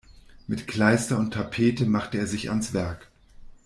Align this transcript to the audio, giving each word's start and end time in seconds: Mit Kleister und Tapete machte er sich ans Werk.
Mit 0.47 0.65
Kleister 0.65 1.19
und 1.19 1.35
Tapete 1.35 1.85
machte 1.85 2.17
er 2.17 2.25
sich 2.25 2.49
ans 2.49 2.73
Werk. 2.73 3.11